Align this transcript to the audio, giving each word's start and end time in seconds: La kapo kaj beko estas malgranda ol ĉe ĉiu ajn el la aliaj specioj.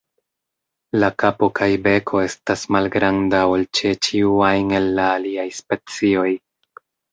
La 1.01 1.09
kapo 1.23 1.49
kaj 1.59 1.67
beko 1.87 2.21
estas 2.29 2.65
malgranda 2.77 3.43
ol 3.53 3.67
ĉe 3.81 3.93
ĉiu 4.09 4.33
ajn 4.49 4.75
el 4.81 4.91
la 5.03 5.07
aliaj 5.21 5.49
specioj. 5.63 6.29